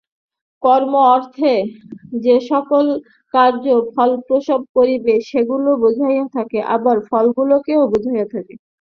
কর্ম-অর্থে 0.63 1.53
যে-সকল 2.21 2.85
কার্য 3.33 3.65
ফলপ্রসব 3.93 4.61
করিবে, 4.75 5.13
সেইগুলি 5.29 5.71
বুঝাইয়া 5.83 6.25
থাকে, 6.35 6.59
আবার 6.75 6.97
ফলগুলিকেও 7.09 7.81
বুঝাইয়া 7.91 8.27
থাকে। 8.33 8.53